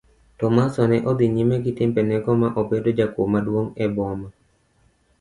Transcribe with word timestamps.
Tomaso 0.39 0.81
ne 0.89 0.97
odhi 1.09 1.25
nyime 1.33 1.55
gi 1.63 1.71
timbe 1.77 2.01
nego 2.09 2.31
ma 2.41 2.49
obedo 2.61 2.89
jakuo 2.97 3.25
maduong' 3.33 3.73
e 3.83 3.85
boma. 3.95 4.27